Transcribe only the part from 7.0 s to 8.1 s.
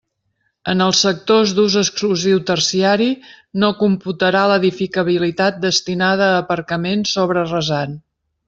sobre rasant.